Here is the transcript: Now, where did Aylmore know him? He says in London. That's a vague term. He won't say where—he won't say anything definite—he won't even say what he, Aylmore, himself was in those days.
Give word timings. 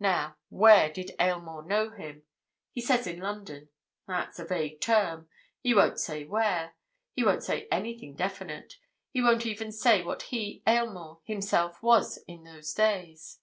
Now, 0.00 0.38
where 0.48 0.90
did 0.90 1.14
Aylmore 1.20 1.62
know 1.66 1.90
him? 1.90 2.22
He 2.72 2.80
says 2.80 3.06
in 3.06 3.20
London. 3.20 3.68
That's 4.08 4.38
a 4.38 4.46
vague 4.46 4.80
term. 4.80 5.28
He 5.60 5.74
won't 5.74 6.00
say 6.00 6.24
where—he 6.24 7.22
won't 7.22 7.44
say 7.44 7.68
anything 7.70 8.14
definite—he 8.16 9.20
won't 9.20 9.44
even 9.44 9.70
say 9.72 10.02
what 10.02 10.22
he, 10.32 10.62
Aylmore, 10.66 11.20
himself 11.24 11.82
was 11.82 12.16
in 12.26 12.44
those 12.44 12.72
days. 12.72 13.40